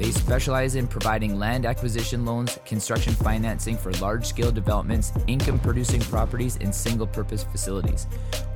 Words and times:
They 0.00 0.12
specialize 0.12 0.76
in 0.76 0.88
providing 0.88 1.38
land 1.38 1.66
acquisition 1.66 2.24
loans, 2.24 2.58
construction 2.64 3.12
financing 3.12 3.76
for 3.76 3.92
large 4.00 4.24
scale 4.24 4.50
developments, 4.50 5.12
income 5.26 5.58
producing 5.58 6.00
properties, 6.00 6.56
and 6.62 6.74
single 6.74 7.06
purpose 7.06 7.44
facilities. 7.44 8.06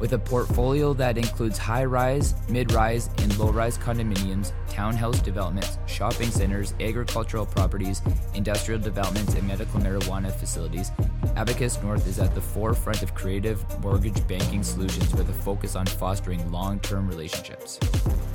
With 0.01 0.15
a 0.15 0.19
portfolio 0.19 0.95
that 0.95 1.19
includes 1.19 1.59
high 1.59 1.85
rise, 1.85 2.35
mid 2.49 2.73
rise, 2.73 3.11
and 3.19 3.39
low 3.39 3.51
rise 3.51 3.77
condominiums, 3.77 4.53
townhouse 4.71 5.21
developments, 5.21 5.77
shopping 5.85 6.31
centers, 6.31 6.73
agricultural 6.81 7.45
properties, 7.45 8.01
industrial 8.33 8.81
developments, 8.81 9.35
and 9.35 9.47
medical 9.47 9.81
marijuana 9.81 10.33
facilities, 10.33 10.93
Abacus 11.37 11.79
North 11.83 12.09
is 12.09 12.19
at 12.19 12.35
the 12.35 12.41
forefront 12.41 13.03
of 13.03 13.15
creative 13.15 13.63
mortgage 13.81 14.27
banking 14.27 14.63
solutions 14.63 15.15
with 15.15 15.29
a 15.29 15.35
focus 15.35 15.77
on 15.77 15.85
fostering 15.85 16.51
long 16.51 16.81
term 16.81 17.07
relationships. 17.07 17.79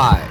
I. 0.00 0.22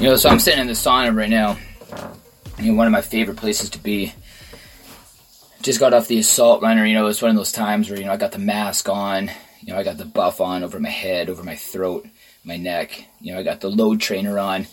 You 0.00 0.08
know, 0.08 0.16
so 0.16 0.28
I'm 0.28 0.40
sitting 0.40 0.58
in 0.58 0.66
the 0.66 0.72
sauna 0.72 1.14
right 1.14 1.30
now. 1.30 1.56
You 2.58 2.72
know, 2.72 2.74
one 2.76 2.88
of 2.88 2.92
my 2.92 3.02
favorite 3.02 3.36
places 3.36 3.70
to 3.70 3.78
be 3.78 4.14
just 5.62 5.80
got 5.80 5.92
off 5.92 6.08
the 6.08 6.18
assault 6.18 6.62
runner. 6.62 6.86
You 6.86 6.94
know, 6.94 7.06
it's 7.06 7.22
one 7.22 7.30
of 7.30 7.36
those 7.36 7.52
times 7.52 7.88
where 7.88 7.98
you 7.98 8.06
know 8.06 8.12
I 8.12 8.16
got 8.16 8.32
the 8.32 8.38
mask 8.38 8.88
on. 8.88 9.30
You 9.60 9.72
know, 9.72 9.78
I 9.78 9.82
got 9.82 9.98
the 9.98 10.06
buff 10.06 10.40
on 10.40 10.64
over 10.64 10.80
my 10.80 10.88
head, 10.88 11.28
over 11.28 11.42
my 11.42 11.56
throat, 11.56 12.06
my 12.44 12.56
neck. 12.56 13.04
You 13.20 13.32
know, 13.32 13.40
I 13.40 13.42
got 13.42 13.60
the 13.60 13.70
load 13.70 14.00
trainer 14.00 14.38
on. 14.38 14.66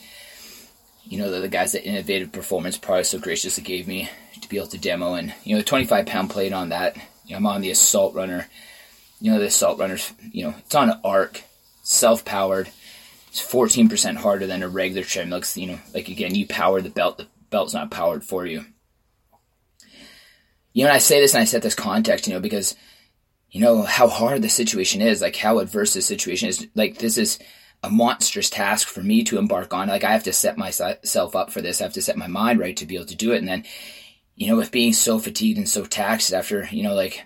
You 1.03 1.19
know, 1.19 1.31
the, 1.31 1.39
the 1.39 1.47
guys 1.47 1.71
that 1.73 1.85
Innovative 1.85 2.31
Performance 2.31 2.77
Products 2.77 3.09
so 3.09 3.19
graciously 3.19 3.63
gave 3.63 3.87
me 3.87 4.09
to 4.41 4.49
be 4.49 4.57
able 4.57 4.67
to 4.67 4.77
demo, 4.77 5.13
and 5.13 5.33
you 5.43 5.55
know, 5.55 5.61
the 5.61 5.65
25 5.65 6.05
pound 6.05 6.29
plate 6.29 6.53
on 6.53 6.69
that. 6.69 6.95
You 7.25 7.31
know, 7.31 7.37
I'm 7.37 7.47
on 7.47 7.61
the 7.61 7.71
assault 7.71 8.15
runner. 8.15 8.47
You 9.19 9.31
know, 9.31 9.39
the 9.39 9.47
assault 9.47 9.79
runner's 9.79 10.13
you 10.31 10.43
know 10.43 10.55
it's 10.57 10.75
on 10.75 10.89
an 10.89 10.99
arc, 11.03 11.43
self 11.83 12.23
powered. 12.23 12.69
It's 13.29 13.45
14% 13.45 14.15
harder 14.15 14.47
than 14.47 14.63
a 14.63 14.69
regular 14.69 15.03
treadmill. 15.03 15.43
You 15.55 15.67
know, 15.67 15.79
like 15.93 16.07
again, 16.07 16.33
you 16.33 16.47
power 16.47 16.81
the 16.81 16.89
belt. 16.89 17.17
The 17.17 17.27
belt's 17.49 17.73
not 17.73 17.91
powered 17.91 18.23
for 18.23 18.45
you 18.45 18.65
you 20.77 20.83
know, 20.83 20.89
and 20.89 20.95
I 20.95 20.99
say 20.99 21.19
this 21.19 21.33
and 21.33 21.41
I 21.41 21.45
set 21.45 21.63
this 21.63 21.73
context, 21.73 22.27
you 22.27 22.33
know, 22.33 22.39
because, 22.39 22.75
you 23.49 23.61
know, 23.61 23.81
how 23.81 24.07
hard 24.07 24.43
the 24.43 24.47
situation 24.47 25.01
is, 25.01 25.23
like 25.23 25.35
how 25.35 25.57
adverse 25.57 25.95
the 25.95 26.03
situation 26.03 26.49
is. 26.49 26.67
Like, 26.75 26.99
this 26.99 27.17
is 27.17 27.39
a 27.81 27.89
monstrous 27.89 28.51
task 28.51 28.87
for 28.87 29.01
me 29.01 29.23
to 29.23 29.39
embark 29.39 29.73
on. 29.73 29.87
Like, 29.87 30.03
I 30.03 30.11
have 30.11 30.25
to 30.25 30.33
set 30.33 30.55
myself 30.55 31.35
up 31.35 31.49
for 31.49 31.63
this. 31.63 31.81
I 31.81 31.85
have 31.85 31.93
to 31.93 32.01
set 32.03 32.15
my 32.15 32.27
mind 32.27 32.59
right 32.59 32.77
to 32.77 32.85
be 32.85 32.93
able 32.93 33.07
to 33.07 33.15
do 33.15 33.31
it. 33.31 33.39
And 33.39 33.47
then, 33.47 33.65
you 34.35 34.49
know, 34.49 34.55
with 34.55 34.69
being 34.69 34.93
so 34.93 35.17
fatigued 35.17 35.57
and 35.57 35.67
so 35.67 35.83
taxed 35.83 36.31
after, 36.31 36.67
you 36.69 36.83
know, 36.83 36.93
like 36.93 37.25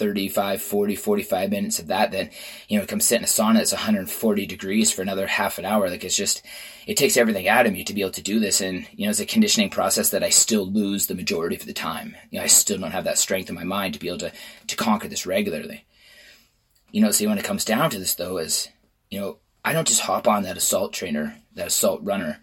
35, 0.00 0.62
40, 0.62 0.96
45 0.96 1.50
minutes 1.50 1.78
of 1.78 1.88
that, 1.88 2.10
then, 2.10 2.30
you 2.68 2.78
know, 2.78 2.86
come 2.86 3.00
sit 3.00 3.18
in 3.18 3.24
a 3.24 3.26
sauna 3.26 3.56
that's 3.56 3.72
140 3.72 4.46
degrees 4.46 4.90
for 4.90 5.02
another 5.02 5.26
half 5.26 5.58
an 5.58 5.66
hour. 5.66 5.90
Like, 5.90 6.04
it's 6.04 6.16
just, 6.16 6.42
it 6.86 6.96
takes 6.96 7.18
everything 7.18 7.48
out 7.48 7.66
of 7.66 7.74
me 7.74 7.84
to 7.84 7.92
be 7.92 8.00
able 8.00 8.12
to 8.12 8.22
do 8.22 8.40
this. 8.40 8.62
And, 8.62 8.88
you 8.96 9.04
know, 9.04 9.10
it's 9.10 9.20
a 9.20 9.26
conditioning 9.26 9.68
process 9.68 10.08
that 10.08 10.24
I 10.24 10.30
still 10.30 10.66
lose 10.66 11.06
the 11.06 11.14
majority 11.14 11.54
of 11.54 11.66
the 11.66 11.74
time. 11.74 12.16
You 12.30 12.38
know, 12.38 12.44
I 12.44 12.46
still 12.46 12.78
don't 12.78 12.92
have 12.92 13.04
that 13.04 13.18
strength 13.18 13.50
in 13.50 13.54
my 13.54 13.64
mind 13.64 13.92
to 13.92 14.00
be 14.00 14.08
able 14.08 14.18
to, 14.20 14.32
to 14.68 14.76
conquer 14.76 15.06
this 15.06 15.26
regularly. 15.26 15.84
You 16.90 17.02
know, 17.02 17.10
see, 17.10 17.26
when 17.26 17.38
it 17.38 17.44
comes 17.44 17.66
down 17.66 17.90
to 17.90 17.98
this 17.98 18.14
though, 18.14 18.38
is, 18.38 18.70
you 19.10 19.20
know, 19.20 19.36
I 19.62 19.74
don't 19.74 19.86
just 19.86 20.00
hop 20.00 20.26
on 20.26 20.44
that 20.44 20.56
assault 20.56 20.94
trainer, 20.94 21.36
that 21.56 21.66
assault 21.66 22.00
runner, 22.02 22.40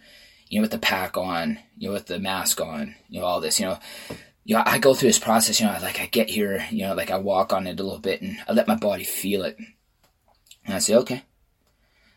you 0.48 0.60
know, 0.60 0.62
with 0.62 0.72
the 0.72 0.78
pack 0.78 1.18
on, 1.18 1.58
you 1.76 1.88
know, 1.88 1.94
with 1.94 2.06
the 2.06 2.20
mask 2.20 2.62
on, 2.62 2.94
you 3.10 3.20
know, 3.20 3.26
all 3.26 3.42
this, 3.42 3.60
you 3.60 3.66
know. 3.66 3.80
You 4.48 4.56
know, 4.56 4.64
I 4.66 4.78
go 4.78 4.94
through 4.94 5.10
this 5.10 5.20
process, 5.20 5.60
you 5.60 5.66
know, 5.66 5.78
like 5.82 6.00
I 6.00 6.06
get 6.06 6.30
here, 6.30 6.66
you 6.72 6.84
know, 6.84 6.94
like 6.96 7.12
I 7.12 7.18
walk 7.18 7.52
on 7.52 7.68
it 7.68 7.78
a 7.82 7.84
little 7.84 8.00
bit 8.00 8.22
and 8.22 8.38
I 8.48 8.54
let 8.54 8.66
my 8.66 8.78
body 8.78 9.04
feel 9.04 9.44
it. 9.44 9.58
And 10.66 10.74
I 10.74 10.80
say, 10.80 10.96
okay. 10.96 11.24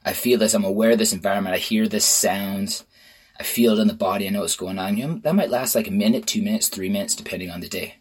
I 0.04 0.12
feel 0.12 0.38
this, 0.38 0.54
I'm 0.54 0.62
aware 0.62 0.92
of 0.92 0.98
this 0.98 1.12
environment, 1.12 1.56
I 1.56 1.58
hear 1.58 1.88
this 1.88 2.04
sounds, 2.04 2.84
I 3.40 3.42
feel 3.42 3.76
it 3.76 3.82
in 3.82 3.88
the 3.88 3.94
body, 3.94 4.28
I 4.28 4.30
know 4.30 4.42
what's 4.42 4.54
going 4.54 4.78
on. 4.78 4.96
You 4.96 5.08
know, 5.08 5.14
that 5.24 5.34
might 5.34 5.50
last 5.50 5.74
like 5.74 5.88
a 5.88 5.90
minute, 5.90 6.28
two 6.28 6.40
minutes, 6.40 6.68
three 6.68 6.88
minutes, 6.88 7.16
depending 7.16 7.50
on 7.50 7.58
the 7.58 7.68
day. 7.68 7.96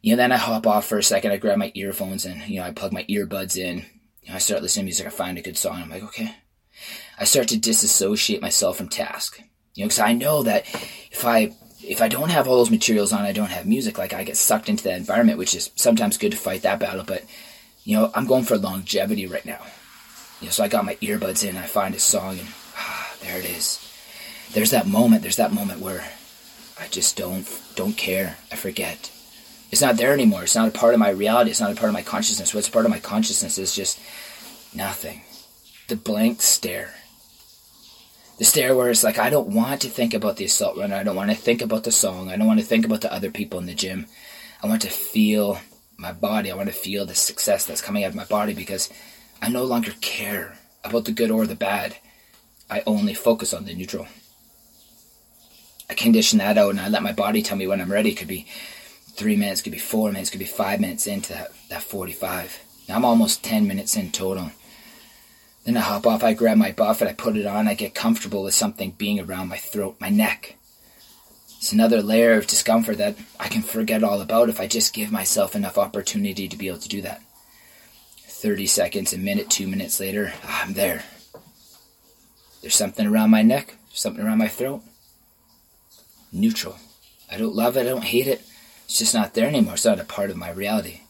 You 0.00 0.12
know, 0.12 0.22
then 0.22 0.30
I 0.30 0.36
hop 0.36 0.68
off 0.68 0.86
for 0.86 0.96
a 0.96 1.02
second, 1.02 1.32
I 1.32 1.38
grab 1.38 1.58
my 1.58 1.72
earphones 1.74 2.24
and, 2.24 2.40
you 2.48 2.60
know, 2.60 2.66
I 2.66 2.70
plug 2.70 2.92
my 2.92 3.02
earbuds 3.04 3.56
in, 3.56 3.84
you 4.22 4.28
know, 4.28 4.36
I 4.36 4.38
start 4.38 4.62
listening 4.62 4.84
to 4.84 4.86
music, 4.86 5.08
I 5.08 5.10
find 5.10 5.36
a 5.38 5.42
good 5.42 5.58
song, 5.58 5.82
I'm 5.82 5.90
like, 5.90 6.04
okay. 6.04 6.36
I 7.18 7.24
start 7.24 7.48
to 7.48 7.58
disassociate 7.58 8.40
myself 8.40 8.76
from 8.76 8.88
task. 8.88 9.42
You 9.74 9.82
know, 9.82 9.88
because 9.88 9.98
I 9.98 10.12
know 10.12 10.44
that 10.44 10.66
if 11.10 11.24
I 11.24 11.52
if 11.84 12.00
I 12.00 12.08
don't 12.08 12.30
have 12.30 12.48
all 12.48 12.56
those 12.56 12.70
materials 12.70 13.12
on, 13.12 13.22
I 13.22 13.32
don't 13.32 13.50
have 13.50 13.66
music. 13.66 13.98
Like 13.98 14.12
I 14.12 14.24
get 14.24 14.36
sucked 14.36 14.68
into 14.68 14.84
that 14.84 14.98
environment, 14.98 15.38
which 15.38 15.54
is 15.54 15.70
sometimes 15.76 16.18
good 16.18 16.32
to 16.32 16.38
fight 16.38 16.62
that 16.62 16.78
battle. 16.78 17.04
But 17.04 17.24
you 17.84 17.96
know, 17.96 18.10
I'm 18.14 18.26
going 18.26 18.44
for 18.44 18.56
longevity 18.56 19.26
right 19.26 19.44
now. 19.44 19.60
You 20.40 20.46
know, 20.46 20.52
so 20.52 20.64
I 20.64 20.68
got 20.68 20.84
my 20.84 20.96
earbuds 20.96 21.48
in. 21.48 21.56
I 21.56 21.66
find 21.66 21.94
a 21.94 21.98
song, 22.00 22.38
and 22.38 22.48
ah, 22.76 23.14
there 23.20 23.38
it 23.38 23.44
is. 23.44 23.78
There's 24.52 24.70
that 24.70 24.86
moment. 24.86 25.22
There's 25.22 25.36
that 25.36 25.52
moment 25.52 25.80
where 25.80 26.04
I 26.80 26.88
just 26.88 27.16
don't 27.16 27.48
don't 27.74 27.96
care. 27.96 28.36
I 28.50 28.56
forget. 28.56 29.10
It's 29.70 29.80
not 29.80 29.96
there 29.96 30.12
anymore. 30.12 30.42
It's 30.42 30.54
not 30.54 30.68
a 30.68 30.72
part 30.72 30.92
of 30.92 31.00
my 31.00 31.08
reality. 31.08 31.50
It's 31.50 31.60
not 31.60 31.72
a 31.72 31.74
part 31.74 31.88
of 31.88 31.94
my 31.94 32.02
consciousness. 32.02 32.54
What's 32.54 32.68
part 32.68 32.84
of 32.84 32.90
my 32.90 32.98
consciousness 32.98 33.56
is 33.56 33.74
just 33.74 33.98
nothing. 34.74 35.22
The 35.88 35.96
blank 35.96 36.42
stare. 36.42 36.94
The 38.42 38.46
stare 38.46 38.74
where 38.74 38.90
it's 38.90 39.04
like 39.04 39.20
I 39.20 39.30
don't 39.30 39.54
want 39.54 39.82
to 39.82 39.88
think 39.88 40.14
about 40.14 40.36
the 40.36 40.46
assault 40.46 40.76
runner. 40.76 40.96
I 40.96 41.04
don't 41.04 41.14
want 41.14 41.30
to 41.30 41.36
think 41.36 41.62
about 41.62 41.84
the 41.84 41.92
song. 41.92 42.28
I 42.28 42.36
don't 42.36 42.48
want 42.48 42.58
to 42.58 42.66
think 42.66 42.84
about 42.84 43.00
the 43.00 43.12
other 43.12 43.30
people 43.30 43.60
in 43.60 43.66
the 43.66 43.72
gym. 43.72 44.06
I 44.60 44.66
want 44.66 44.82
to 44.82 44.90
feel 44.90 45.60
my 45.96 46.10
body. 46.10 46.50
I 46.50 46.56
want 46.56 46.68
to 46.68 46.74
feel 46.74 47.06
the 47.06 47.14
success 47.14 47.64
that's 47.64 47.80
coming 47.80 48.02
out 48.02 48.08
of 48.08 48.16
my 48.16 48.24
body 48.24 48.52
because 48.52 48.90
I 49.40 49.48
no 49.48 49.62
longer 49.62 49.92
care 50.00 50.58
about 50.82 51.04
the 51.04 51.12
good 51.12 51.30
or 51.30 51.46
the 51.46 51.54
bad. 51.54 51.98
I 52.68 52.82
only 52.84 53.14
focus 53.14 53.54
on 53.54 53.64
the 53.64 53.76
neutral. 53.76 54.08
I 55.88 55.94
condition 55.94 56.40
that 56.40 56.58
out 56.58 56.70
and 56.70 56.80
I 56.80 56.88
let 56.88 57.04
my 57.04 57.12
body 57.12 57.42
tell 57.42 57.56
me 57.56 57.68
when 57.68 57.80
I'm 57.80 57.92
ready. 57.92 58.10
It 58.10 58.16
could 58.16 58.26
be 58.26 58.48
three 59.12 59.36
minutes, 59.36 59.62
could 59.62 59.70
be 59.70 59.78
four 59.78 60.10
minutes, 60.10 60.30
could 60.30 60.40
be 60.40 60.46
five 60.46 60.80
minutes 60.80 61.06
into 61.06 61.32
that, 61.32 61.52
that 61.68 61.84
45. 61.84 62.58
Now 62.88 62.96
I'm 62.96 63.04
almost 63.04 63.44
10 63.44 63.68
minutes 63.68 63.94
in 63.94 64.10
total. 64.10 64.50
Then 65.64 65.76
I 65.76 65.80
hop 65.80 66.06
off, 66.06 66.24
I 66.24 66.34
grab 66.34 66.58
my 66.58 66.72
buff 66.72 67.00
and 67.00 67.08
I 67.08 67.12
put 67.12 67.36
it 67.36 67.46
on. 67.46 67.68
I 67.68 67.74
get 67.74 67.94
comfortable 67.94 68.42
with 68.42 68.54
something 68.54 68.92
being 68.92 69.20
around 69.20 69.48
my 69.48 69.58
throat, 69.58 69.96
my 70.00 70.08
neck. 70.08 70.56
It's 71.58 71.72
another 71.72 72.02
layer 72.02 72.32
of 72.32 72.48
discomfort 72.48 72.98
that 72.98 73.16
I 73.38 73.46
can 73.46 73.62
forget 73.62 74.02
all 74.02 74.20
about 74.20 74.48
if 74.48 74.58
I 74.58 74.66
just 74.66 74.92
give 74.92 75.12
myself 75.12 75.54
enough 75.54 75.78
opportunity 75.78 76.48
to 76.48 76.56
be 76.56 76.66
able 76.66 76.78
to 76.78 76.88
do 76.88 77.02
that. 77.02 77.22
30 78.26 78.66
seconds, 78.66 79.12
a 79.12 79.18
minute, 79.18 79.48
two 79.48 79.68
minutes 79.68 80.00
later, 80.00 80.32
ah, 80.42 80.64
I'm 80.64 80.72
there. 80.72 81.04
There's 82.60 82.74
something 82.74 83.06
around 83.06 83.30
my 83.30 83.42
neck, 83.42 83.76
something 83.92 84.24
around 84.24 84.38
my 84.38 84.48
throat. 84.48 84.82
Neutral. 86.32 86.76
I 87.30 87.36
don't 87.38 87.54
love 87.54 87.76
it, 87.76 87.82
I 87.82 87.90
don't 87.90 88.02
hate 88.02 88.26
it. 88.26 88.42
It's 88.86 88.98
just 88.98 89.14
not 89.14 89.34
there 89.34 89.46
anymore. 89.46 89.74
It's 89.74 89.84
not 89.84 90.00
a 90.00 90.04
part 90.04 90.30
of 90.30 90.36
my 90.36 90.50
reality. 90.50 91.02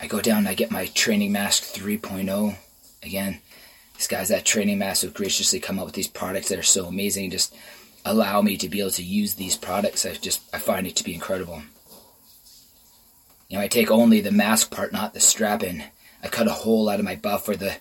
I 0.00 0.06
go 0.06 0.22
down, 0.22 0.46
I 0.46 0.54
get 0.54 0.70
my 0.70 0.86
training 0.86 1.32
mask 1.32 1.64
3.0. 1.64 2.56
Again, 3.02 3.40
these 3.96 4.06
guys 4.06 4.30
at 4.30 4.44
Training 4.44 4.80
have 4.80 5.14
graciously 5.14 5.60
come 5.60 5.78
up 5.78 5.86
with 5.86 5.94
these 5.94 6.08
products 6.08 6.48
that 6.48 6.58
are 6.58 6.62
so 6.62 6.86
amazing. 6.86 7.30
Just 7.30 7.54
allow 8.04 8.42
me 8.42 8.56
to 8.56 8.68
be 8.68 8.80
able 8.80 8.90
to 8.92 9.02
use 9.02 9.34
these 9.34 9.56
products. 9.56 10.06
I 10.06 10.14
just 10.14 10.42
I 10.54 10.58
find 10.58 10.86
it 10.86 10.96
to 10.96 11.04
be 11.04 11.14
incredible. 11.14 11.62
You 13.48 13.56
know, 13.56 13.64
I 13.64 13.68
take 13.68 13.90
only 13.90 14.20
the 14.20 14.30
mask 14.30 14.70
part, 14.70 14.92
not 14.92 15.14
the 15.14 15.20
strap 15.20 15.62
in. 15.62 15.84
I 16.22 16.28
cut 16.28 16.48
a 16.48 16.52
hole 16.52 16.88
out 16.88 16.98
of 16.98 17.04
my 17.04 17.16
buff 17.16 17.48
where 17.48 17.56
the 17.56 17.76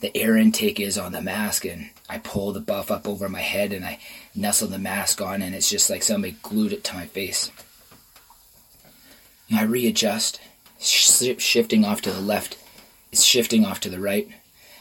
the 0.00 0.16
air 0.16 0.36
intake 0.36 0.80
is 0.80 0.98
on 0.98 1.12
the 1.12 1.22
mask 1.22 1.64
and 1.64 1.90
I 2.08 2.18
pull 2.18 2.52
the 2.52 2.60
buff 2.60 2.90
up 2.90 3.06
over 3.06 3.28
my 3.28 3.40
head 3.40 3.72
and 3.72 3.84
I 3.84 4.00
nestle 4.34 4.66
the 4.66 4.78
mask 4.78 5.22
on 5.22 5.42
and 5.42 5.54
it's 5.54 5.70
just 5.70 5.88
like 5.88 6.02
somebody 6.02 6.36
glued 6.42 6.72
it 6.72 6.82
to 6.84 6.94
my 6.94 7.06
face. 7.06 7.52
You 9.46 9.56
know, 9.56 9.62
I 9.62 9.64
readjust, 9.64 10.40
sh- 10.80 11.38
shifting 11.38 11.84
off 11.84 12.02
to 12.02 12.10
the 12.10 12.20
left, 12.20 12.58
it's 13.12 13.22
shifting 13.22 13.64
off 13.64 13.78
to 13.80 13.88
the 13.88 14.00
right. 14.00 14.28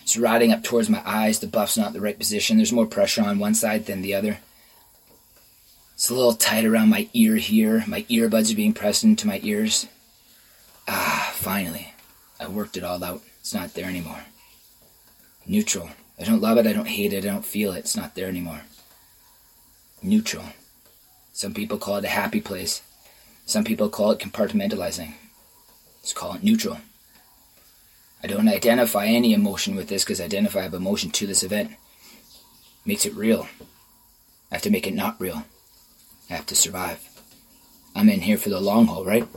It's 0.02 0.18
riding 0.18 0.52
up 0.52 0.64
towards 0.64 0.90
my 0.90 1.02
eyes. 1.06 1.40
The 1.40 1.48
buff's 1.48 1.78
not 1.78 1.88
in 1.88 1.94
the 1.94 2.02
right 2.02 2.18
position. 2.18 2.58
There's 2.58 2.74
more 2.74 2.86
pressure 2.86 3.24
on 3.24 3.40
one 3.40 3.54
side 3.54 3.86
than 3.86 4.02
the 4.02 4.14
other. 4.16 4.40
It's 5.94 6.10
a 6.10 6.16
little 6.16 6.34
tight 6.34 6.66
around 6.66 6.90
my 6.90 7.08
ear 7.14 7.36
here. 7.36 7.84
My 7.88 8.02
earbuds 8.04 8.52
are 8.52 8.56
being 8.56 8.74
pressed 8.74 9.04
into 9.04 9.28
my 9.28 9.40
ears. 9.44 9.88
Ah, 10.88 11.32
finally. 11.36 11.94
I 12.40 12.48
worked 12.48 12.76
it 12.76 12.84
all 12.84 13.04
out. 13.04 13.22
It's 13.40 13.54
not 13.54 13.76
there 13.76 13.86
anymore. 13.86 14.24
Neutral. 15.46 15.90
I 16.20 16.24
don't 16.24 16.42
love 16.42 16.58
it. 16.58 16.66
I 16.66 16.74
don't 16.74 16.88
hate 16.88 17.14
it. 17.14 17.24
I 17.24 17.28
don't 17.28 17.46
feel 17.46 17.72
it. 17.74 17.80
It's 17.80 17.96
not 17.96 18.16
there 18.16 18.28
anymore. 18.28 18.62
Neutral. 20.02 20.46
Some 21.34 21.54
people 21.54 21.78
call 21.78 21.98
it 21.98 22.06
a 22.06 22.10
happy 22.10 22.42
place. 22.42 22.82
Some 23.46 23.64
people 23.64 23.90
call 23.90 24.12
it 24.12 24.20
compartmentalizing. 24.20 25.14
Let's 26.00 26.14
call 26.14 26.34
it 26.34 26.44
neutral. 26.44 26.78
I 28.24 28.28
don't 28.28 28.48
identify 28.48 29.06
any 29.08 29.34
emotion 29.34 29.76
with 29.76 29.88
this 29.88 30.04
because 30.04 30.22
I 30.22 30.26
identify 30.26 30.62
of 30.66 30.74
emotion 30.74 31.10
to 31.12 31.28
this 31.28 31.44
event. 31.44 31.72
Makes 32.86 33.06
it 33.06 33.16
real. 33.16 33.48
I 34.52 34.56
have 34.56 34.62
to 34.64 34.70
make 34.70 34.86
it 34.86 34.94
not 34.94 35.20
real. 35.20 35.44
I 36.30 36.36
have 36.36 36.46
to 36.48 36.56
survive. 36.56 37.08
I'm 37.96 38.10
in 38.10 38.22
here 38.22 38.38
for 38.38 38.50
the 38.50 38.62
long 38.62 38.88
haul, 38.88 39.04
right? 39.04 39.28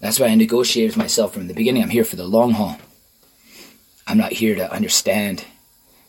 That's 0.00 0.20
why 0.20 0.26
I 0.26 0.34
negotiated 0.34 0.92
with 0.92 1.04
myself 1.04 1.34
from 1.34 1.48
the 1.48 1.54
beginning. 1.54 1.82
I'm 1.82 1.90
here 1.90 2.04
for 2.04 2.16
the 2.16 2.26
long 2.26 2.52
haul. 2.52 2.76
I'm 4.06 4.18
not 4.18 4.32
here 4.32 4.54
to 4.54 4.72
understand 4.72 5.44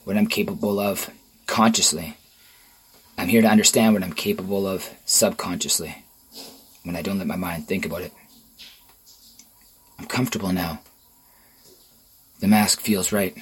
what 0.03 0.17
I'm 0.17 0.27
capable 0.27 0.79
of 0.79 1.09
consciously. 1.47 2.15
I'm 3.17 3.27
here 3.27 3.41
to 3.41 3.49
understand 3.49 3.93
what 3.93 4.03
I'm 4.03 4.13
capable 4.13 4.67
of 4.67 4.89
subconsciously 5.05 6.05
when 6.83 6.95
I 6.95 7.01
don't 7.01 7.17
let 7.17 7.27
my 7.27 7.35
mind 7.35 7.67
think 7.67 7.85
about 7.85 8.01
it. 8.01 8.13
I'm 9.97 10.05
comfortable 10.05 10.53
now. 10.53 10.79
The 12.39 12.47
mask 12.47 12.79
feels 12.79 13.11
right. 13.11 13.35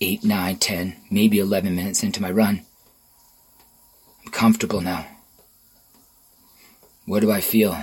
Eight, 0.00 0.22
nine, 0.24 0.56
ten, 0.56 0.96
maybe 1.10 1.38
11 1.38 1.74
minutes 1.74 2.02
into 2.02 2.22
my 2.22 2.30
run. 2.30 2.62
I'm 4.24 4.30
comfortable 4.30 4.80
now. 4.80 5.06
What 7.04 7.20
do 7.20 7.32
I 7.32 7.40
feel? 7.40 7.76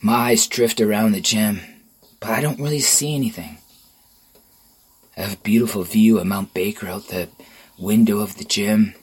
My 0.00 0.30
eyes 0.30 0.46
drift 0.46 0.80
around 0.80 1.12
the 1.12 1.20
gym, 1.20 1.60
but 2.20 2.30
I 2.30 2.40
don't 2.40 2.60
really 2.60 2.80
see 2.80 3.14
anything. 3.14 3.58
I 5.16 5.22
have 5.22 5.34
a 5.34 5.42
beautiful 5.42 5.82
view 5.82 6.18
of 6.18 6.26
Mount 6.26 6.54
Baker 6.54 6.86
out 6.86 7.08
the 7.08 7.28
window 7.78 8.20
of 8.20 8.38
the 8.38 8.44
gym. 8.44 8.94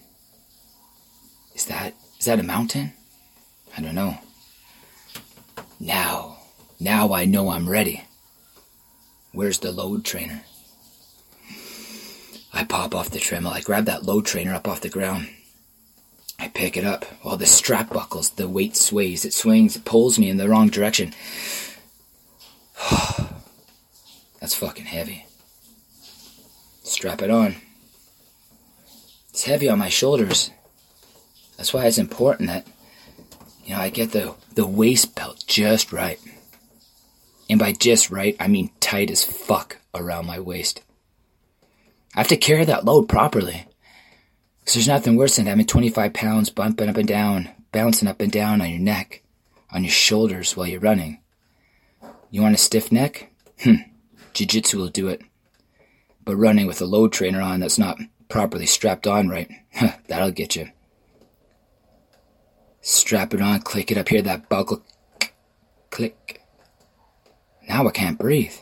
Is 1.53 1.65
that 1.65 1.93
is 2.19 2.25
that 2.25 2.39
a 2.39 2.43
mountain? 2.43 2.93
I 3.77 3.81
don't 3.81 3.95
know. 3.95 4.17
Now, 5.79 6.37
now 6.79 7.13
I 7.13 7.25
know 7.25 7.49
I'm 7.49 7.69
ready. 7.69 8.03
Where's 9.31 9.59
the 9.59 9.71
load 9.71 10.03
trainer? 10.05 10.43
I 12.51 12.63
pop 12.63 12.95
off 12.95 13.11
the 13.11 13.19
treadmill. 13.19 13.51
I 13.51 13.61
grab 13.61 13.85
that 13.85 14.03
load 14.03 14.25
trainer 14.25 14.53
up 14.53 14.67
off 14.67 14.81
the 14.81 14.89
ground. 14.89 15.29
I 16.39 16.47
pick 16.47 16.75
it 16.77 16.85
up. 16.85 17.05
While 17.21 17.37
the 17.37 17.45
strap 17.45 17.89
buckles, 17.89 18.31
the 18.31 18.47
weight 18.47 18.75
sways. 18.75 19.25
It 19.25 19.33
swings, 19.33 19.75
it 19.75 19.85
pulls 19.85 20.17
me 20.17 20.29
in 20.29 20.37
the 20.37 20.49
wrong 20.49 20.69
direction. 20.69 21.13
That's 24.39 24.55
fucking 24.55 24.85
heavy. 24.85 25.25
Strap 26.83 27.21
it 27.21 27.29
on. 27.29 27.57
It's 29.29 29.43
heavy 29.43 29.69
on 29.69 29.79
my 29.79 29.89
shoulders. 29.89 30.49
That's 31.57 31.73
why 31.73 31.85
it's 31.85 31.97
important 31.97 32.49
that, 32.49 32.65
you 33.65 33.75
know, 33.75 33.81
I 33.81 33.89
get 33.89 34.11
the, 34.11 34.33
the 34.55 34.65
waist 34.65 35.13
belt 35.13 35.43
just 35.45 35.93
right. 35.93 36.19
And 37.49 37.59
by 37.59 37.71
just 37.71 38.11
right, 38.11 38.35
I 38.39 38.47
mean 38.47 38.71
tight 38.79 39.09
as 39.09 39.23
fuck 39.23 39.77
around 39.95 40.27
my 40.27 40.39
waist. 40.39 40.83
I 42.15 42.19
have 42.19 42.27
to 42.27 42.37
carry 42.37 42.65
that 42.65 42.85
load 42.85 43.09
properly. 43.09 43.65
Because 44.59 44.75
there's 44.75 44.87
nothing 44.87 45.15
worse 45.15 45.37
than 45.37 45.47
having 45.47 45.65
25 45.65 46.13
pounds 46.13 46.49
bumping 46.49 46.89
up 46.89 46.97
and 46.97 47.07
down, 47.07 47.49
bouncing 47.71 48.07
up 48.07 48.21
and 48.21 48.31
down 48.31 48.61
on 48.61 48.69
your 48.69 48.79
neck, 48.79 49.23
on 49.71 49.83
your 49.83 49.91
shoulders 49.91 50.55
while 50.55 50.67
you're 50.67 50.79
running. 50.79 51.19
You 52.29 52.43
want 52.43 52.55
a 52.55 52.57
stiff 52.59 52.91
neck? 52.91 53.31
Hmm, 53.63 53.75
Jiu 54.33 54.45
Jitsu 54.45 54.77
will 54.77 54.89
do 54.89 55.07
it. 55.07 55.21
But 56.23 56.35
running 56.35 56.67
with 56.67 56.81
a 56.81 56.85
load 56.85 57.11
trainer 57.11 57.41
on 57.41 57.59
that's 57.61 57.79
not 57.79 57.97
properly 58.27 58.67
strapped 58.67 59.07
on 59.07 59.29
right, 59.29 59.49
that'll 60.07 60.31
get 60.31 60.55
you. 60.55 60.69
Strap 62.81 63.33
it 63.33 63.41
on, 63.41 63.61
click 63.61 63.91
it 63.91 63.97
up 63.97 64.09
here, 64.09 64.21
that 64.21 64.49
buckle. 64.49 64.83
Click. 65.89 66.38
Now 67.69 67.87
I 67.87 67.91
can't 67.91 68.17
breathe. 68.17 68.55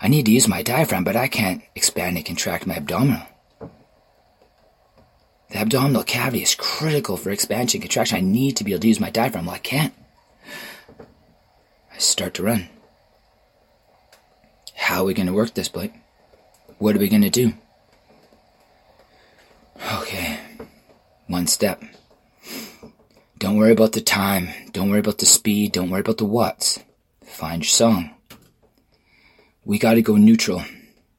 I 0.00 0.08
need 0.08 0.26
to 0.26 0.32
use 0.32 0.46
my 0.46 0.62
diaphragm, 0.62 1.02
but 1.02 1.16
I 1.16 1.26
can't 1.26 1.62
expand 1.74 2.16
and 2.16 2.26
contract 2.26 2.66
my 2.66 2.76
abdominal. 2.76 3.22
The 5.50 5.58
abdominal 5.58 6.04
cavity 6.04 6.42
is 6.42 6.54
critical 6.54 7.16
for 7.16 7.30
expansion 7.30 7.80
contraction. 7.80 8.18
I 8.18 8.20
need 8.20 8.58
to 8.58 8.64
be 8.64 8.72
able 8.72 8.82
to 8.82 8.88
use 8.88 9.00
my 9.00 9.10
diaphragm. 9.10 9.46
Well, 9.46 9.54
I 9.54 9.58
can't. 9.58 9.94
I 11.92 11.98
start 11.98 12.34
to 12.34 12.42
run. 12.42 12.68
How 14.74 15.00
are 15.00 15.04
we 15.04 15.14
going 15.14 15.26
to 15.26 15.32
work 15.32 15.54
this, 15.54 15.68
Blake? 15.68 15.94
What 16.78 16.94
are 16.94 16.98
we 16.98 17.08
going 17.08 17.22
to 17.22 17.30
do? 17.30 17.54
Okay. 19.94 20.38
One 21.26 21.46
step. 21.46 21.82
Don't 23.38 23.56
worry 23.56 23.72
about 23.72 23.92
the 23.92 24.00
time. 24.00 24.48
Don't 24.72 24.90
worry 24.90 25.00
about 25.00 25.18
the 25.18 25.26
speed. 25.26 25.72
Don't 25.72 25.90
worry 25.90 26.00
about 26.00 26.18
the 26.18 26.24
watts. 26.24 26.78
Find 27.38 27.62
your 27.62 27.68
song. 27.68 28.10
We 29.64 29.78
gotta 29.78 30.02
go 30.02 30.16
neutral. 30.16 30.64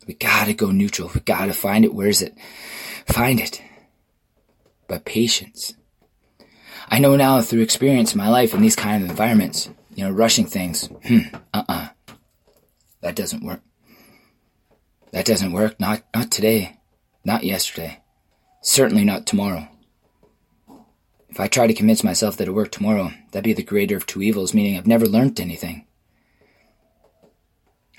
We 0.06 0.16
gotta 0.16 0.54
go 0.54 0.70
neutral. 0.70 1.10
We 1.16 1.22
gotta 1.22 1.54
find 1.54 1.86
it. 1.86 1.94
Where 1.94 2.10
is 2.10 2.22
it? 2.22 2.38
Find 3.06 3.40
it. 3.40 3.62
But 4.90 5.06
patience. 5.06 5.76
I 6.90 7.00
know 7.00 7.16
now 7.16 7.40
through 7.40 7.62
experience 7.62 8.12
in 8.12 8.18
my 8.18 8.28
life 8.28 8.54
in 8.54 8.62
these 8.62 8.76
kind 8.76 9.02
of 9.02 9.10
environments, 9.10 9.70
you 9.96 10.04
know, 10.04 10.12
rushing 10.12 10.46
things. 10.46 10.88
Hmm. 11.08 11.34
Uh-uh. 11.54 11.88
That 13.00 13.16
doesn't 13.16 13.46
work. 13.46 13.62
That 15.14 15.24
doesn't 15.24 15.54
work. 15.54 15.80
Not, 15.80 16.04
not 16.14 16.32
today. 16.32 16.82
Not 17.24 17.46
yesterday. 17.46 18.04
Certainly 18.62 19.06
not 19.06 19.26
tomorrow. 19.26 19.70
If 21.30 21.40
I 21.40 21.48
try 21.48 21.68
to 21.68 21.74
convince 21.74 22.04
myself 22.04 22.36
that 22.36 22.50
it 22.50 22.54
worked 22.54 22.74
tomorrow, 22.74 23.14
that'd 23.32 23.46
be 23.46 23.54
the 23.54 23.64
greater 23.64 23.96
of 23.96 24.06
two 24.06 24.22
evils, 24.22 24.54
meaning 24.54 24.78
I've 24.78 24.86
never 24.86 25.06
learned 25.06 25.40
anything. 25.40 25.86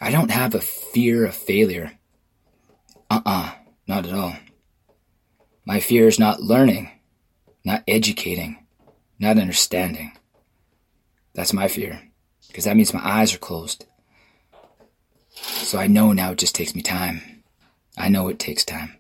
I 0.01 0.11
don't 0.11 0.31
have 0.31 0.55
a 0.55 0.61
fear 0.61 1.27
of 1.27 1.35
failure. 1.35 1.93
Uh 3.11 3.21
uh-uh, 3.25 3.31
uh, 3.31 3.53
not 3.87 4.07
at 4.07 4.15
all. 4.15 4.35
My 5.67 5.81
fear 5.81 6.09
is 6.09 6.19
not 6.19 6.41
learning, 6.41 6.91
not 7.65 7.85
educating, 7.87 8.67
not 9.19 9.39
understanding. 9.39 10.13
That's 11.35 11.53
my 11.53 11.69
fear, 11.69 12.03
because 12.49 12.65
that 12.65 12.77
means 12.77 12.95
my 12.95 13.07
eyes 13.07 13.35
are 13.35 13.39
closed. 13.39 13.85
So 15.33 15.79
I 15.79 15.87
know 15.87 16.13
now 16.13 16.33
it 16.33 16.39
just 16.39 16.55
takes 16.55 16.75
me 16.75 16.83
time. 16.83 17.43
I 17.97 18.09
know 18.09 18.29
it 18.29 18.39
takes 18.39 18.65
time. 18.65 18.97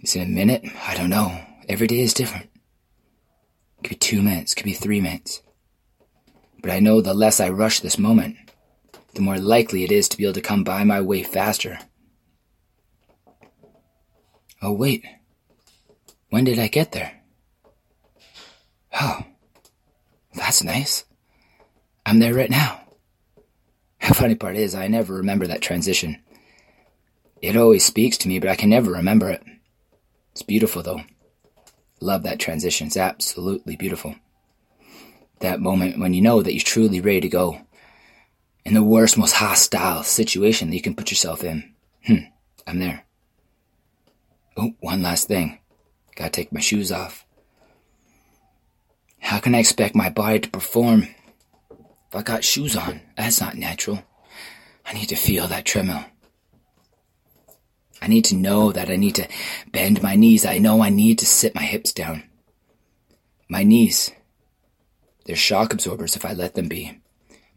Is 0.00 0.16
it 0.16 0.22
a 0.22 0.26
minute? 0.26 0.64
I 0.86 0.94
don't 0.96 1.10
know. 1.10 1.38
Every 1.68 1.86
day 1.86 2.00
is 2.00 2.14
different. 2.14 2.46
It 3.78 3.82
could 3.82 3.90
be 3.90 3.96
two 3.96 4.22
minutes, 4.22 4.54
could 4.54 4.64
be 4.64 4.72
three 4.72 5.00
minutes. 5.00 5.42
But 6.62 6.70
I 6.70 6.80
know 6.80 7.00
the 7.00 7.14
less 7.14 7.40
I 7.40 7.48
rush 7.48 7.80
this 7.80 7.98
moment, 7.98 8.36
the 9.14 9.20
more 9.20 9.38
likely 9.38 9.84
it 9.84 9.92
is 9.92 10.08
to 10.08 10.16
be 10.16 10.24
able 10.24 10.34
to 10.34 10.40
come 10.40 10.64
by 10.64 10.84
my 10.84 11.00
way 11.00 11.22
faster. 11.22 11.78
Oh, 14.62 14.72
wait. 14.72 15.04
When 16.28 16.44
did 16.44 16.58
I 16.58 16.68
get 16.68 16.92
there? 16.92 17.20
Oh, 19.00 19.24
that's 20.34 20.62
nice. 20.62 21.04
I'm 22.06 22.18
there 22.18 22.34
right 22.34 22.50
now. 22.50 22.80
The 24.08 24.14
funny 24.14 24.34
part 24.34 24.56
is, 24.56 24.74
I 24.74 24.88
never 24.88 25.14
remember 25.14 25.46
that 25.46 25.60
transition. 25.60 26.22
It 27.42 27.56
always 27.56 27.84
speaks 27.84 28.18
to 28.18 28.28
me, 28.28 28.38
but 28.38 28.48
I 28.48 28.56
can 28.56 28.70
never 28.70 28.90
remember 28.92 29.30
it. 29.30 29.42
It's 30.32 30.42
beautiful, 30.42 30.82
though. 30.82 31.02
Love 32.00 32.22
that 32.22 32.40
transition. 32.40 32.86
It's 32.86 32.96
absolutely 32.96 33.76
beautiful. 33.76 34.14
That 35.40 35.60
moment 35.60 35.98
when 35.98 36.14
you 36.14 36.22
know 36.22 36.42
that 36.42 36.54
you're 36.54 36.62
truly 36.62 37.00
ready 37.00 37.20
to 37.20 37.28
go. 37.28 37.60
In 38.64 38.74
the 38.74 38.82
worst, 38.82 39.16
most 39.16 39.32
hostile 39.32 40.02
situation 40.02 40.70
that 40.70 40.76
you 40.76 40.82
can 40.82 40.94
put 40.94 41.10
yourself 41.10 41.42
in. 41.42 41.72
Hmm, 42.06 42.24
I'm 42.66 42.78
there. 42.78 43.04
Oh, 44.56 44.74
one 44.80 45.02
last 45.02 45.28
thing. 45.28 45.58
Gotta 46.14 46.30
take 46.30 46.52
my 46.52 46.60
shoes 46.60 46.92
off. 46.92 47.24
How 49.20 49.38
can 49.38 49.54
I 49.54 49.58
expect 49.58 49.94
my 49.94 50.10
body 50.10 50.40
to 50.40 50.50
perform 50.50 51.08
if 51.70 52.14
I 52.14 52.22
got 52.22 52.44
shoes 52.44 52.76
on? 52.76 53.00
That's 53.16 53.40
not 53.40 53.56
natural. 53.56 54.02
I 54.84 54.92
need 54.92 55.08
to 55.10 55.16
feel 55.16 55.46
that 55.48 55.64
tremor. 55.64 56.06
I 58.02 58.08
need 58.08 58.24
to 58.26 58.34
know 58.34 58.72
that 58.72 58.90
I 58.90 58.96
need 58.96 59.14
to 59.16 59.28
bend 59.70 60.02
my 60.02 60.16
knees. 60.16 60.44
I 60.44 60.58
know 60.58 60.82
I 60.82 60.88
need 60.88 61.18
to 61.20 61.26
sit 61.26 61.54
my 61.54 61.62
hips 61.62 61.92
down. 61.92 62.24
My 63.48 63.62
knees, 63.62 64.10
they're 65.24 65.36
shock 65.36 65.72
absorbers 65.72 66.16
if 66.16 66.24
I 66.24 66.32
let 66.32 66.54
them 66.54 66.68
be, 66.68 67.00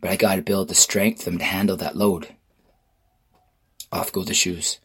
but 0.04 0.12
I 0.12 0.18
gotta 0.18 0.42
build 0.42 0.68
the 0.68 0.76
strength 0.76 1.24
to 1.24 1.32
handle 1.42 1.78
that 1.78 1.96
load. 1.96 2.28
Off 3.90 4.12
go 4.12 4.26
the 4.26 4.34
shoes. 4.34 4.80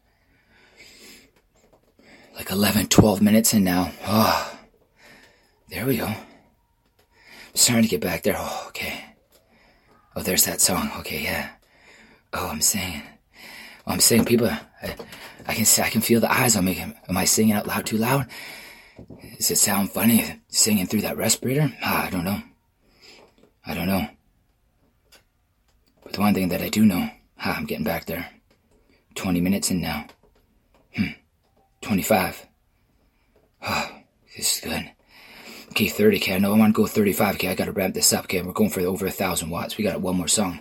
Like 2.37 2.53
11, 2.53 2.87
12 2.87 3.21
minutes 3.21 3.53
in 3.53 3.65
now. 3.65 3.91
Oh, 4.07 4.57
there 5.71 5.87
we 5.87 5.97
go. 5.97 6.07
I'm 6.07 6.17
starting 7.55 7.83
to 7.83 7.89
get 7.89 8.01
back 8.01 8.23
there. 8.23 8.37
Oh, 8.39 8.67
okay. 8.69 9.07
Oh, 10.15 10.23
there's 10.23 10.45
that 10.45 10.61
song. 10.61 10.89
Okay, 11.01 11.25
yeah. 11.25 11.51
Oh, 12.33 12.51
I'm 12.51 12.61
singing. 12.61 13.03
Oh, 13.89 13.95
I'm 13.95 14.01
saying 14.01 14.25
people. 14.25 14.47
I, 14.47 14.95
I 15.49 15.55
can 15.55 15.67
I 15.83 15.89
can 15.89 16.01
feel 16.01 16.21
the 16.21 16.33
eyes 16.33 16.55
on 16.55 16.65
me. 16.65 16.79
Am 16.79 17.17
I 17.17 17.25
singing 17.25 17.55
out 17.55 17.67
loud 17.67 17.87
too 17.87 17.99
loud? 17.99 18.29
Does 19.37 19.51
it 19.51 19.59
sound 19.59 19.91
funny 19.91 20.43
singing 20.47 20.87
through 20.87 21.01
that 21.01 21.17
respirator? 21.17 21.73
Ah, 21.83 22.07
I 22.07 22.11
don't 22.11 22.25
know. 22.25 22.41
I 23.67 23.75
don't 23.75 23.89
know. 23.89 24.09
The 26.19 26.23
one 26.23 26.35
thing 26.35 26.49
that 26.49 26.61
I 26.61 26.69
do 26.69 26.85
know, 26.85 27.09
ah, 27.39 27.57
I'm 27.57 27.65
getting 27.65 27.85
back 27.85 28.07
there. 28.07 28.29
20 29.15 29.41
minutes 29.41 29.71
in 29.71 29.81
now. 29.81 30.09
Hmm. 30.97 31.13
25. 31.81 32.45
Ah, 33.63 33.93
this 34.37 34.57
is 34.57 34.61
good. 34.61 34.91
Okay, 35.69 35.87
30. 35.87 36.17
Okay, 36.17 36.35
I 36.35 36.39
know 36.41 36.53
I 36.53 36.59
want 36.59 36.75
to 36.75 36.77
go 36.77 36.89
35. 36.89 37.37
Okay, 37.37 37.47
I 37.47 37.55
gotta 37.55 37.71
ramp 37.71 37.95
this 37.95 38.13
up. 38.13 38.25
Okay, 38.25 38.43
we're 38.43 38.51
going 38.51 38.69
for 38.69 38.81
over 38.81 39.07
a 39.07 39.13
thousand 39.13 39.51
watts. 39.51 39.79
We 39.79 39.85
got 39.85 40.01
one 40.01 40.17
more 40.17 40.27
song. 40.27 40.59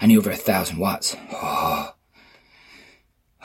I 0.00 0.06
need 0.06 0.18
over 0.18 0.30
a 0.30 0.36
thousand 0.36 0.78
watts. 0.78 1.16
Oh. 1.32 1.92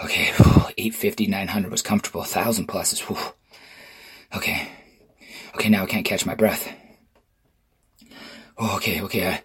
Okay, 0.04 0.28
850, 0.38 1.26
900 1.26 1.72
was 1.72 1.82
comfortable. 1.82 2.22
1,000 2.22 2.68
plus 2.68 2.94
is, 2.94 3.00
whew. 3.00 3.18
Okay. 4.36 4.70
Okay, 5.56 5.70
now 5.70 5.82
I 5.82 5.88
can't 5.88 6.06
catch 6.06 6.24
my 6.24 6.36
breath. 6.36 6.72
Oh, 8.60 8.76
okay, 8.76 9.02
okay, 9.02 9.28
I, 9.28 9.42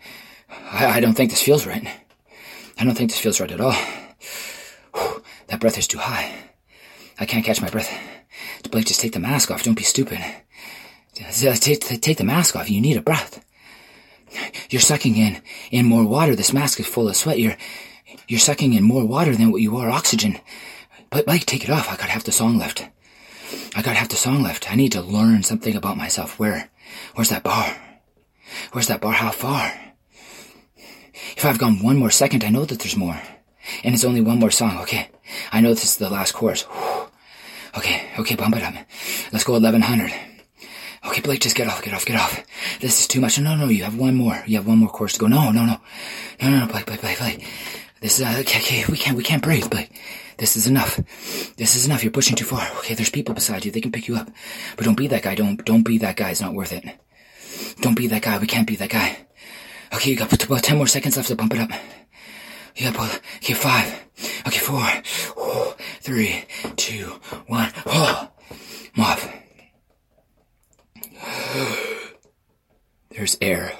I, 0.72 0.86
I 0.86 1.00
don't 1.00 1.14
think 1.14 1.30
this 1.30 1.42
feels 1.42 1.66
right. 1.66 1.86
I 2.78 2.84
don't 2.84 2.96
think 2.96 3.10
this 3.10 3.20
feels 3.20 3.40
right 3.40 3.52
at 3.52 3.60
all. 3.60 3.76
Whew, 4.94 5.22
that 5.48 5.60
breath 5.60 5.78
is 5.78 5.86
too 5.86 5.98
high. 5.98 6.34
I 7.20 7.26
can't 7.26 7.44
catch 7.44 7.60
my 7.60 7.68
breath. 7.70 7.92
Blake, 8.70 8.86
just 8.86 9.00
take 9.00 9.12
the 9.12 9.20
mask 9.20 9.50
off. 9.50 9.62
Don't 9.62 9.76
be 9.76 9.82
stupid. 9.82 10.18
Take, 11.14 12.00
take 12.00 12.16
the 12.16 12.24
mask 12.24 12.56
off. 12.56 12.70
You 12.70 12.80
need 12.80 12.96
a 12.96 13.02
breath. 13.02 13.44
You're 14.70 14.80
sucking 14.80 15.16
in, 15.16 15.42
in 15.70 15.84
more 15.84 16.06
water. 16.06 16.34
This 16.34 16.54
mask 16.54 16.80
is 16.80 16.86
full 16.86 17.06
of 17.06 17.16
sweat. 17.16 17.38
You're, 17.38 17.56
you're 18.28 18.40
sucking 18.40 18.72
in 18.72 18.82
more 18.82 19.04
water 19.04 19.36
than 19.36 19.52
what 19.52 19.60
you 19.60 19.76
are 19.76 19.90
oxygen. 19.90 20.40
But 21.10 21.26
Mike, 21.26 21.44
take 21.44 21.64
it 21.64 21.70
off. 21.70 21.92
I 21.92 21.96
got 21.96 22.08
half 22.08 22.24
the 22.24 22.32
song 22.32 22.56
left. 22.56 22.88
I 23.76 23.82
got 23.82 23.96
half 23.96 24.08
the 24.08 24.16
song 24.16 24.42
left. 24.42 24.72
I 24.72 24.74
need 24.74 24.92
to 24.92 25.02
learn 25.02 25.42
something 25.42 25.76
about 25.76 25.98
myself. 25.98 26.38
Where? 26.38 26.70
Where's 27.14 27.28
that 27.28 27.42
bar? 27.42 27.76
Where's 28.72 28.86
that 28.86 29.02
bar? 29.02 29.12
How 29.12 29.32
far? 29.32 29.70
If 31.36 31.44
I've 31.44 31.58
gone 31.58 31.82
one 31.82 31.96
more 31.96 32.10
second, 32.10 32.44
I 32.44 32.50
know 32.50 32.64
that 32.64 32.78
there's 32.78 32.96
more. 32.96 33.20
And 33.84 33.94
it's 33.94 34.04
only 34.04 34.20
one 34.20 34.38
more 34.38 34.50
song. 34.50 34.78
Okay. 34.82 35.08
I 35.52 35.60
know 35.60 35.70
this 35.70 35.84
is 35.84 35.96
the 35.96 36.10
last 36.10 36.32
chorus. 36.32 36.66
Okay, 37.74 38.06
okay, 38.18 38.34
bump 38.34 38.54
it 38.54 38.62
up. 38.62 38.74
Let's 39.32 39.44
go 39.44 39.54
1100. 39.54 40.12
Okay, 41.06 41.20
Blake, 41.22 41.40
just 41.40 41.56
get 41.56 41.68
off, 41.68 41.82
get 41.82 41.94
off, 41.94 42.04
get 42.04 42.20
off. 42.20 42.44
This 42.80 43.00
is 43.00 43.08
too 43.08 43.18
much. 43.18 43.38
No, 43.38 43.56
no, 43.56 43.68
you 43.68 43.82
have 43.84 43.96
one 43.96 44.14
more. 44.14 44.42
You 44.46 44.58
have 44.58 44.66
one 44.66 44.76
more 44.76 44.90
course 44.90 45.14
to 45.14 45.20
go. 45.20 45.26
No, 45.26 45.50
no, 45.50 45.64
no. 45.64 45.80
No, 46.42 46.50
no, 46.50 46.60
no, 46.60 46.66
Blake, 46.66 46.84
Blake, 46.84 47.00
Blake, 47.00 47.18
Blake. 47.18 47.46
This 48.02 48.20
is, 48.20 48.26
uh, 48.26 48.36
okay, 48.40 48.58
okay, 48.58 48.84
we 48.90 48.98
can't, 48.98 49.16
we 49.16 49.22
can't 49.22 49.42
breathe, 49.42 49.70
but 49.70 49.88
this 50.36 50.56
is 50.56 50.66
enough. 50.66 50.96
This 51.56 51.76
is 51.76 51.86
enough. 51.86 52.04
You're 52.04 52.12
pushing 52.12 52.36
too 52.36 52.44
far. 52.44 52.68
Okay, 52.78 52.94
there's 52.94 53.10
people 53.10 53.34
beside 53.34 53.64
you. 53.64 53.70
They 53.70 53.80
can 53.80 53.92
pick 53.92 54.06
you 54.06 54.16
up. 54.16 54.28
But 54.76 54.84
don't 54.84 54.96
be 54.96 55.06
that 55.08 55.22
guy. 55.22 55.34
Don't, 55.34 55.64
don't 55.64 55.82
be 55.82 55.98
that 55.98 56.16
guy. 56.16 56.30
It's 56.30 56.40
not 56.40 56.52
worth 56.52 56.72
it. 56.72 56.84
Don't 57.80 57.96
be 57.96 58.08
that 58.08 58.22
guy. 58.22 58.38
We 58.38 58.46
can't 58.46 58.66
be 58.66 58.76
that 58.76 58.90
guy. 58.90 59.21
Okay, 59.92 60.10
you 60.10 60.16
got 60.16 60.42
about 60.42 60.62
10 60.62 60.78
more 60.78 60.86
seconds 60.86 61.16
left 61.16 61.28
to 61.28 61.36
bump 61.36 61.54
it 61.54 61.60
up. 61.60 61.70
You 62.76 62.90
got, 62.90 63.20
okay, 63.36 63.54
five. 63.54 63.86
Okay, 64.46 64.58
four, 64.58 64.82
oh, 65.36 65.76
three, 66.00 66.44
two, 66.76 67.06
one. 67.46 67.70
Oh, 67.86 68.30
off. 68.98 69.28
There's 73.10 73.36
air. 73.42 73.72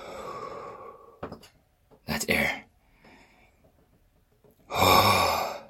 That's 2.06 2.26
air. 2.28 2.64
Oh. 4.70 5.60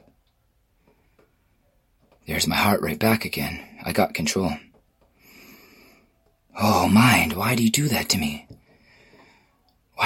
There's 2.26 2.48
my 2.48 2.56
heart 2.56 2.82
rate 2.82 2.98
back 2.98 3.24
again. 3.24 3.64
I 3.84 3.92
got 3.92 4.14
control. 4.14 4.52
Oh, 6.60 6.88
mind, 6.88 7.34
why 7.34 7.54
do 7.54 7.62
you 7.62 7.70
do 7.70 7.88
that 7.88 8.08
to 8.10 8.18
me? 8.18 8.46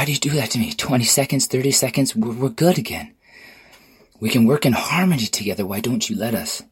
Do 0.06 0.12
you 0.12 0.18
do 0.18 0.30
that 0.30 0.52
to 0.52 0.60
me? 0.60 0.72
20 0.72 1.02
seconds, 1.02 1.46
30 1.46 1.72
seconds, 1.72 2.14
we're, 2.14 2.32
we're 2.32 2.48
good 2.48 2.78
again. 2.78 3.12
We 4.20 4.28
can 4.28 4.46
work 4.46 4.64
in 4.64 4.72
harmony 4.72 5.26
together. 5.26 5.66
Why 5.66 5.80
don't 5.80 6.08
you 6.08 6.14
let 6.14 6.32
us? 6.32 6.62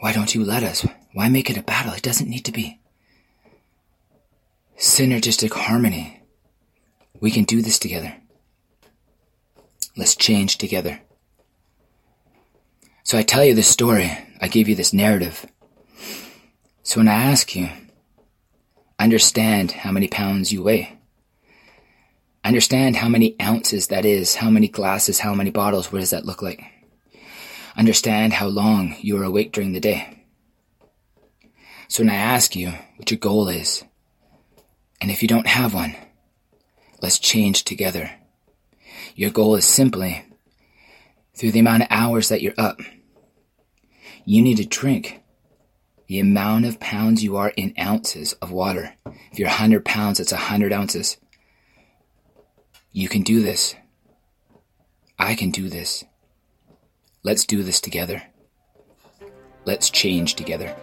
Why 0.00 0.12
don't 0.12 0.34
you 0.34 0.44
let 0.44 0.62
us? 0.62 0.86
Why 1.14 1.30
make 1.30 1.48
it 1.48 1.56
a 1.56 1.62
battle? 1.62 1.94
It 1.94 2.02
doesn't 2.02 2.28
need 2.28 2.44
to 2.44 2.52
be. 2.52 2.80
Synergistic 4.76 5.52
harmony. 5.52 6.20
We 7.18 7.30
can 7.30 7.44
do 7.44 7.62
this 7.62 7.78
together. 7.78 8.14
Let's 9.96 10.16
change 10.16 10.58
together. 10.58 11.00
So 13.04 13.16
I 13.16 13.22
tell 13.22 13.42
you 13.42 13.54
this 13.54 13.68
story. 13.68 14.12
I 14.38 14.48
give 14.48 14.68
you 14.68 14.74
this 14.74 14.92
narrative. 14.92 15.46
So 16.82 17.00
when 17.00 17.08
I 17.08 17.14
ask 17.14 17.56
you, 17.56 17.70
understand 18.98 19.72
how 19.72 19.92
many 19.92 20.08
pounds 20.08 20.52
you 20.52 20.62
weigh. 20.62 20.98
Understand 22.44 22.96
how 22.96 23.08
many 23.08 23.34
ounces 23.40 23.86
that 23.86 24.04
is, 24.04 24.34
how 24.34 24.50
many 24.50 24.68
glasses, 24.68 25.20
how 25.20 25.34
many 25.34 25.50
bottles, 25.50 25.90
what 25.90 26.00
does 26.00 26.10
that 26.10 26.26
look 26.26 26.42
like? 26.42 26.62
Understand 27.74 28.34
how 28.34 28.46
long 28.48 28.96
you 29.00 29.16
are 29.16 29.24
awake 29.24 29.50
during 29.50 29.72
the 29.72 29.80
day. 29.80 30.24
So 31.88 32.02
when 32.02 32.10
I 32.10 32.16
ask 32.16 32.54
you 32.54 32.72
what 32.96 33.10
your 33.10 33.18
goal 33.18 33.48
is, 33.48 33.82
and 35.00 35.10
if 35.10 35.22
you 35.22 35.28
don't 35.28 35.46
have 35.46 35.72
one, 35.72 35.96
let's 37.00 37.18
change 37.18 37.64
together. 37.64 38.10
Your 39.16 39.30
goal 39.30 39.54
is 39.54 39.64
simply 39.64 40.24
through 41.34 41.52
the 41.52 41.60
amount 41.60 41.82
of 41.82 41.88
hours 41.90 42.28
that 42.28 42.42
you're 42.42 42.54
up. 42.58 42.80
You 44.24 44.42
need 44.42 44.58
to 44.58 44.66
drink 44.66 45.22
the 46.08 46.20
amount 46.20 46.66
of 46.66 46.78
pounds 46.78 47.24
you 47.24 47.36
are 47.36 47.50
in 47.56 47.74
ounces 47.78 48.34
of 48.34 48.50
water. 48.50 48.94
If 49.32 49.38
you're 49.38 49.48
100 49.48 49.84
pounds, 49.84 50.20
it's 50.20 50.32
100 50.32 50.72
ounces. 50.72 51.16
You 52.96 53.08
can 53.08 53.22
do 53.22 53.42
this. 53.42 53.74
I 55.18 55.34
can 55.34 55.50
do 55.50 55.68
this. 55.68 56.04
Let's 57.24 57.44
do 57.44 57.64
this 57.64 57.80
together. 57.80 58.22
Let's 59.64 59.90
change 59.90 60.36
together. 60.36 60.76